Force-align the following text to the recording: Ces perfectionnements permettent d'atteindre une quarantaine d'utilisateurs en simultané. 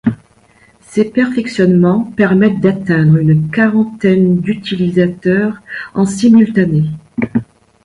Ces 0.79 1.11
perfectionnements 1.11 2.05
permettent 2.05 2.59
d'atteindre 2.59 3.17
une 3.17 3.51
quarantaine 3.51 4.37
d'utilisateurs 4.39 5.57
en 5.93 6.07
simultané. 6.07 6.85